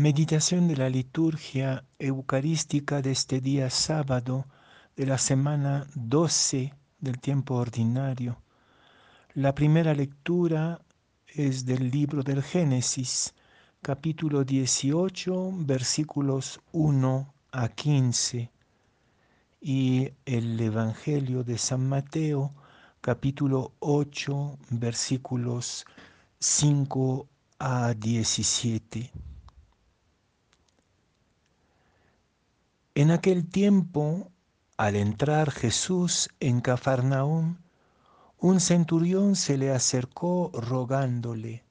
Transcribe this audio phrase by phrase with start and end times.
[0.00, 4.46] Meditación de la liturgia eucarística de este día sábado
[4.96, 8.40] de la semana 12 del tiempo ordinario.
[9.34, 10.80] La primera lectura
[11.26, 13.34] es del libro del Génesis,
[13.82, 18.50] capítulo 18, versículos 1 a 15,
[19.60, 22.54] y el Evangelio de San Mateo,
[23.02, 25.84] capítulo 8, versículos
[26.38, 29.29] 5 a 17.
[33.00, 34.30] En aquel tiempo,
[34.76, 37.56] al entrar Jesús en Cafarnaúm,
[38.36, 41.64] un centurión se le acercó rogándole,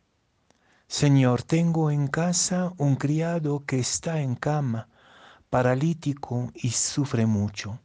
[0.87, 4.89] Señor, tengo en casa un criado que está en cama,
[5.51, 7.79] paralítico y sufre mucho.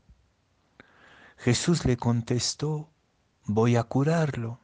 [1.36, 2.88] Jesús le contestó,
[3.44, 4.58] voy a curarlo.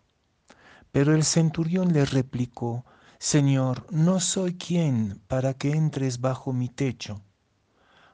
[0.91, 2.87] Pero el centurión le replicó,
[3.19, 7.21] Señor, no soy quien para que entres bajo mi techo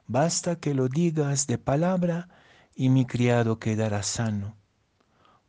[0.09, 2.29] Basta que lo digas de palabra
[2.75, 4.57] y mi criado quedará sano,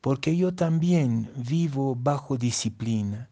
[0.02, 3.30] porque yo también vivo bajo disciplina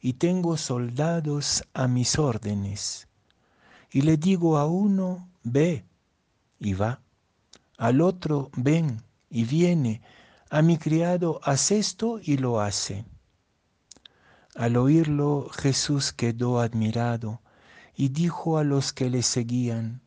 [0.00, 3.08] y tengo soldados a mis órdenes.
[3.90, 5.84] Y le digo a uno, ve,
[6.58, 7.00] y va,
[7.76, 10.02] al otro, ven, y viene,
[10.50, 13.04] a mi criado, haz esto, y lo hace.
[14.54, 17.40] Al oírlo Jesús quedó admirado
[17.94, 20.02] y dijo a los que le seguían,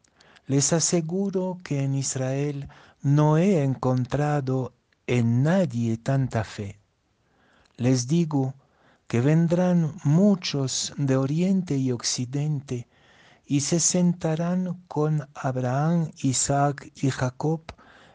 [0.48, 2.70] les aseguro que en Israel
[3.02, 4.74] no he encontrado
[5.08, 6.80] en nadie tanta fe.
[7.78, 8.54] Les digo
[9.08, 12.88] que vendrán muchos de oriente y occidente
[13.46, 17.62] y se sentarán con Abraham, Isaac y Jacob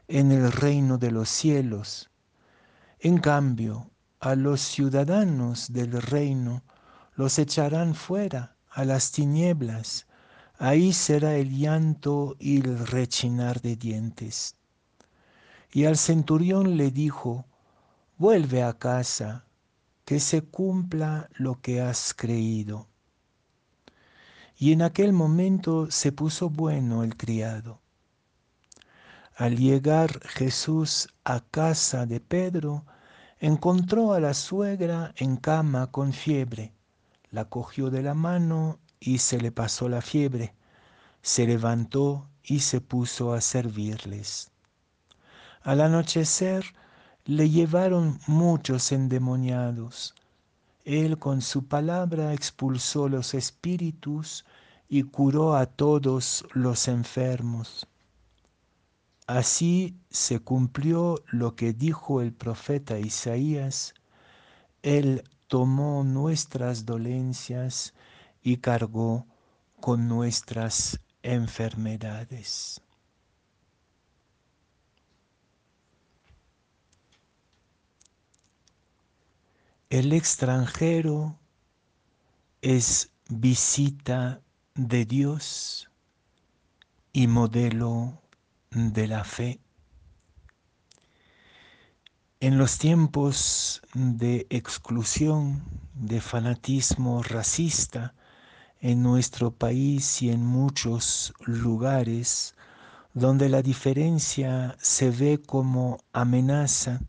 [0.08, 2.10] en el reino de los cielos.
[2.98, 6.62] En cambio, a los ciudadanos del reino
[7.14, 10.07] los echarán fuera a las tinieblas
[10.58, 14.56] ahí será el llanto y el rechinar de dientes.
[15.72, 17.46] Y al centurión le dijo,
[18.16, 19.44] vuelve a casa,
[20.04, 22.88] que se cumpla lo que has creído.
[24.56, 27.80] Y en aquel momento se puso bueno el criado.
[29.36, 32.84] Al llegar Jesús a casa de Pedro,
[33.38, 36.72] encontró a la suegra en cama con fiebre,
[37.30, 40.54] la cogió de la mano y se le pasó la fiebre.
[41.22, 44.50] Se levantó y se puso a servirles.
[45.62, 46.64] Al anochecer
[47.24, 50.14] le llevaron muchos endemoniados.
[50.84, 54.46] Él con su palabra expulsó los espíritus
[54.88, 57.86] y curó a todos los enfermos.
[59.26, 63.92] Así se cumplió lo que dijo el profeta Isaías,
[64.82, 67.92] Él tomó nuestras dolencias
[68.42, 69.26] y cargó
[69.80, 72.80] con nuestras enfermedades.
[79.90, 81.38] El extranjero
[82.60, 84.42] es visita
[84.74, 85.90] de Dios
[87.12, 88.20] y modelo
[88.70, 89.60] de la fe.
[92.40, 98.14] En los tiempos de exclusión, de fanatismo racista,
[98.80, 102.54] en nuestro país y en muchos lugares
[103.14, 107.00] donde la diferencia se ve como amenaza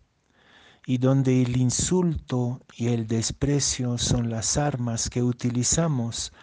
[0.86, 6.34] y donde el insulto y el desprecio son las armas que utilizamos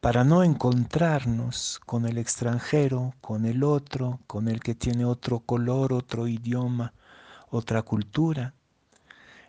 [0.00, 5.92] para no encontrarnos con el extranjero, con el otro, con el que tiene otro color,
[5.92, 6.92] otro idioma,
[7.48, 8.54] otra cultura.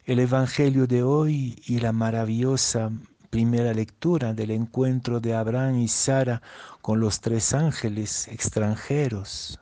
[0.05, 2.91] El Evangelio de hoy y la maravillosa
[3.29, 6.41] primera lectura del encuentro de Abraham y Sara
[6.81, 9.59] con los tres ángeles extranjeros,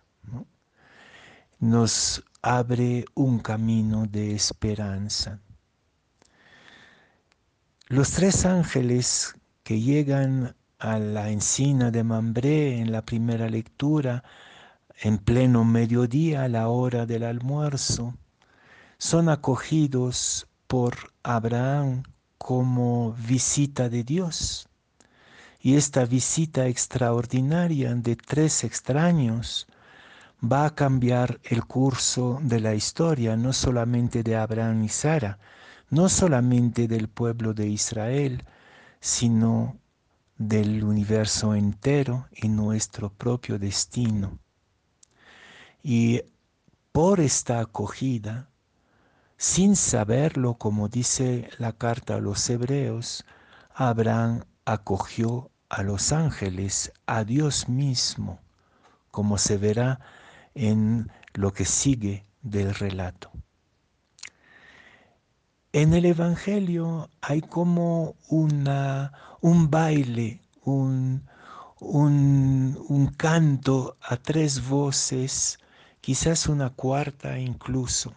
[1.59, 5.39] nos abre un camino de esperanza.
[7.87, 14.23] Los tres ángeles que llegan a la encina de Mambré en la primera lectura,
[15.01, 18.15] en pleno mediodía, a la hora del almuerzo,
[18.97, 22.03] son acogidos por Abraham
[22.37, 24.67] como visita de Dios.
[25.59, 29.67] Y esta visita extraordinaria de tres extraños
[30.41, 35.39] va a cambiar el curso de la historia, no solamente de Abraham y Sara,
[35.89, 38.43] no solamente del pueblo de Israel,
[38.99, 39.77] sino
[40.37, 44.39] del universo entero y nuestro propio destino.
[45.81, 46.21] Y
[46.91, 48.49] por esta acogida,
[49.37, 53.23] sin saberlo, como dice la carta a los hebreos,
[53.73, 58.39] Abraham acogió a los ángeles, a Dios mismo,
[59.11, 59.99] como se verá
[60.55, 63.31] en lo que sigue del relato.
[65.71, 71.27] En el Evangelio hay como una, un baile, un,
[71.79, 75.59] un, un canto a tres voces,
[76.01, 78.15] quizás una cuarta incluso.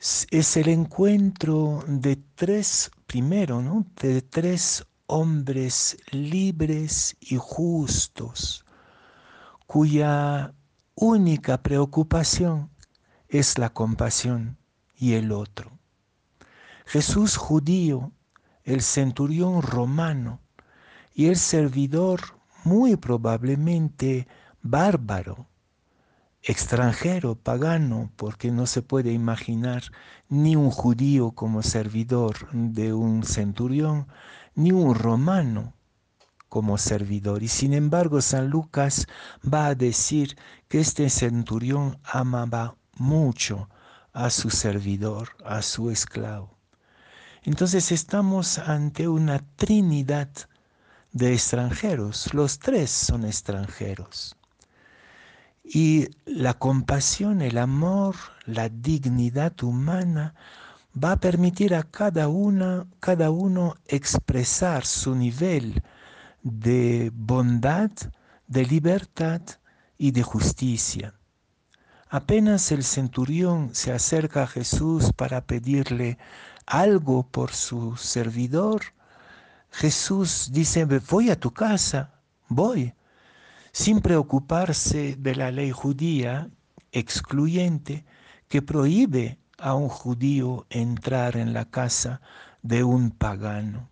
[0.00, 3.84] Es el encuentro de tres, primero, ¿no?
[4.00, 8.64] de tres hombres libres y justos,
[9.66, 10.54] cuya
[10.94, 12.70] única preocupación
[13.28, 14.56] es la compasión
[14.96, 15.70] y el otro.
[16.86, 18.10] Jesús judío,
[18.64, 20.40] el centurión romano
[21.12, 22.22] y el servidor
[22.64, 24.26] muy probablemente
[24.62, 25.49] bárbaro,
[26.42, 29.82] extranjero, pagano, porque no se puede imaginar
[30.28, 34.06] ni un judío como servidor de un centurión,
[34.54, 35.74] ni un romano
[36.48, 37.42] como servidor.
[37.42, 39.06] Y sin embargo, San Lucas
[39.42, 40.36] va a decir
[40.68, 43.68] que este centurión amaba mucho
[44.12, 46.58] a su servidor, a su esclavo.
[47.42, 50.28] Entonces estamos ante una trinidad
[51.12, 52.34] de extranjeros.
[52.34, 54.36] Los tres son extranjeros.
[55.62, 58.16] Y la compasión, el amor,
[58.46, 60.34] la dignidad humana
[60.92, 65.82] va a permitir a cada, una, cada uno expresar su nivel
[66.42, 67.90] de bondad,
[68.46, 69.42] de libertad
[69.98, 71.14] y de justicia.
[72.08, 76.18] Apenas el centurión se acerca a Jesús para pedirle
[76.66, 78.82] algo por su servidor,
[79.70, 82.10] Jesús dice, voy a tu casa,
[82.48, 82.94] voy,
[83.72, 86.50] sin preocuparse de la ley judía
[86.92, 88.04] excluyente
[88.48, 92.20] que prohíbe a un judío entrar en la casa
[92.62, 93.90] de un pagano.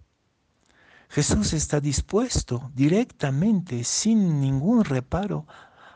[1.08, 5.46] Jesús está dispuesto directamente, sin ningún reparo,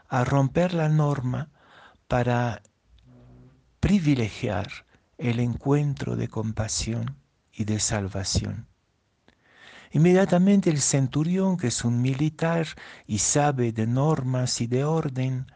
[0.09, 1.51] a romper la norma
[2.09, 2.63] para
[3.81, 4.69] privilegiar
[5.19, 7.17] el encuentro de compasión
[7.53, 8.72] y de salvación.
[9.95, 12.67] Inmediatamente el centurión, que es un militar
[13.07, 15.47] y sabe de normas y de orden,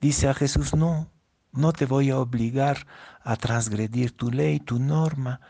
[0.00, 1.10] dice a Jesús, no,
[1.52, 2.86] no te voy a obligar
[3.22, 5.42] a transgredir tu ley, tu norma,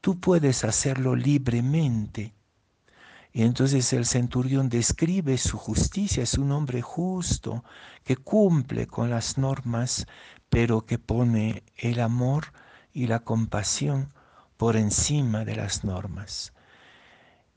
[0.00, 2.34] tú puedes hacerlo libremente.
[3.34, 7.64] Y entonces el centurión describe su justicia, es un hombre justo
[8.02, 10.06] que cumple con las normas,
[10.48, 12.46] pero que pone el amor
[12.94, 14.14] y la compasión
[14.56, 16.54] por encima de las normas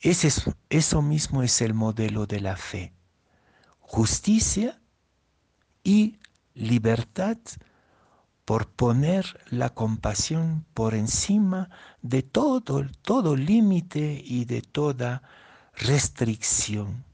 [0.09, 2.93] eso mismo es el modelo de la fe.
[3.79, 4.81] Justicia
[5.83, 6.19] y
[6.53, 7.37] libertad
[8.45, 11.69] por poner la compasión por encima
[12.01, 15.23] de todo, todo límite y de toda
[15.75, 17.05] restricción.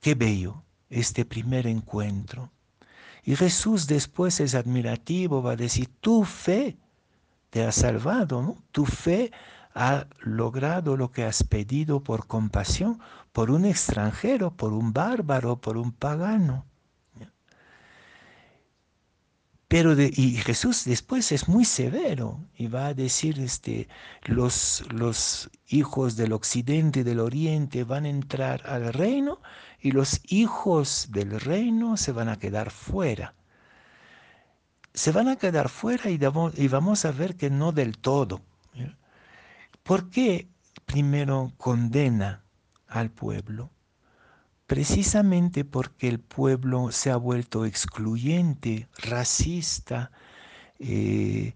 [0.00, 2.50] Qué bello este primer encuentro.
[3.22, 6.76] Y Jesús después es admirativo, va a decir, tu fe
[7.50, 8.56] te ha salvado, ¿no?
[8.72, 9.30] tu fe
[9.74, 13.00] ha logrado lo que has pedido por compasión
[13.32, 16.66] por un extranjero, por un bárbaro, por un pagano.
[19.68, 23.86] Pero y Jesús después es muy severo y va a decir, este,
[24.24, 29.40] los, los hijos del occidente y del oriente van a entrar al reino
[29.80, 33.36] y los hijos del reino se van a quedar fuera.
[34.92, 36.18] Se van a quedar fuera y,
[36.56, 38.42] y vamos a ver que no del todo.
[39.82, 40.48] ¿Por qué
[40.86, 42.44] primero condena
[42.86, 43.70] al pueblo?
[44.66, 50.12] Precisamente porque el pueblo se ha vuelto excluyente, racista,
[50.78, 51.54] eh,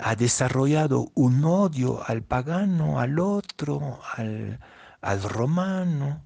[0.00, 6.22] ha desarrollado un odio al pagano, al otro, al, romano.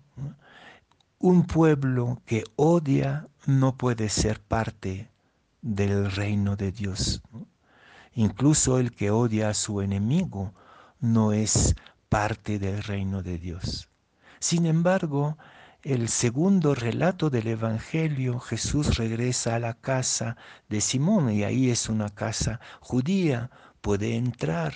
[1.19, 5.09] Un pueblo que odia no puede ser parte
[5.63, 7.23] del reino de Dios.
[8.15, 10.53] Incluso el que odia a su enemigo
[11.01, 11.75] no es
[12.09, 13.89] parte del reino de Dios.
[14.39, 15.39] Sin embargo,
[15.83, 20.37] el segundo relato del Evangelio, Jesús regresa a la casa
[20.69, 23.51] de Simón y ahí es una casa judía,
[23.81, 24.75] puede entrar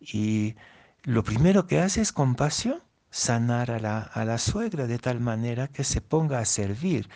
[0.00, 0.54] y
[1.02, 5.68] lo primero que hace es compasión, sanar a la, a la suegra de tal manera
[5.68, 7.08] que se ponga a servir.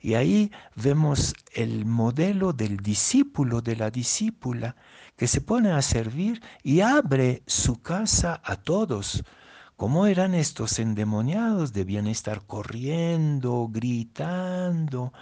[0.00, 4.76] Y ahí vemos el modelo del discípulo, de la discípula,
[5.16, 9.24] que se pone a servir y abre su casa a todos.
[9.76, 11.72] ¿Cómo eran estos endemoniados?
[11.72, 15.12] Debían estar corriendo, gritando,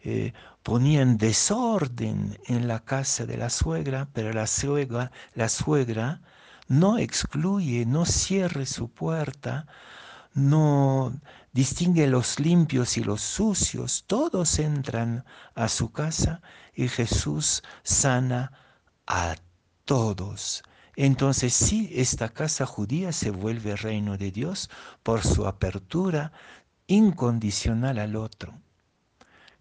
[0.00, 0.32] eh,
[0.62, 6.22] ponían desorden en la casa de la suegra, pero la suegra, la suegra
[6.68, 9.66] no excluye, no cierre su puerta,
[10.34, 11.18] no
[11.52, 16.40] distingue los limpios y los sucios, todos entran a su casa
[16.74, 18.52] y Jesús sana
[19.06, 19.34] a
[19.84, 20.62] todos.
[20.94, 24.68] Entonces sí, esta casa judía se vuelve reino de Dios
[25.02, 26.32] por su apertura
[26.86, 28.60] incondicional al otro.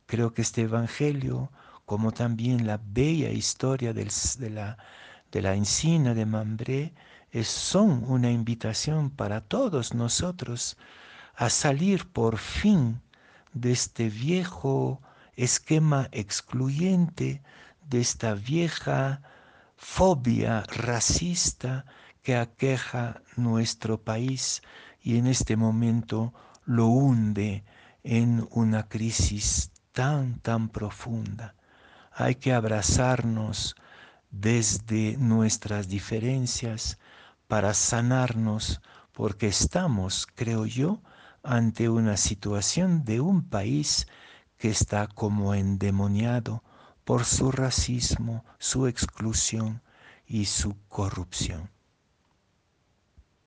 [0.08, 1.52] Creo que este Evangelio,
[1.86, 4.08] como también la bella historia de,
[4.50, 4.78] la,
[5.32, 6.94] de la encina de Mambré,
[7.44, 10.78] son una invitación para todos nosotros
[11.36, 13.02] a salir por fin
[13.54, 15.02] de este viejo
[15.36, 17.44] esquema excluyente,
[17.88, 19.22] de esta vieja
[19.76, 21.86] fobia racista
[22.24, 24.62] que aqueja nuestro país
[25.02, 26.34] y en este momento
[26.66, 27.64] lo hunde
[28.04, 31.56] en una crisis tan, tan profunda.
[32.12, 33.76] Hay que abrazarnos
[34.32, 36.98] desde nuestras diferencias
[37.48, 38.82] para sanarnos
[39.14, 41.02] porque estamos, creo yo,
[41.44, 44.08] ante una situación de un país
[44.58, 46.64] que está como endemoniado
[47.04, 49.82] por su racismo, su exclusión
[50.26, 51.70] y su corrupción.